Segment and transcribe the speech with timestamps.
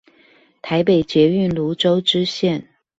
[0.63, 2.63] 臺北捷運蘆洲支線